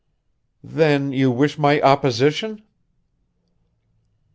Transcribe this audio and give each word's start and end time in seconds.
"Then 0.63 1.11
you 1.11 1.29
wish 1.29 1.59
my 1.59 1.79
opposition?" 1.79 2.63